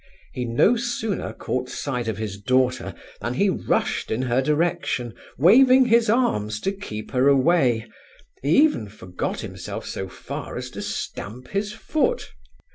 [0.33, 5.85] He no sooner caught sight of his daughter, than he rushed in her direction, waving
[5.85, 7.85] his arms to keep her away;
[8.41, 12.31] he even forgot himself so far as to stamp his foot.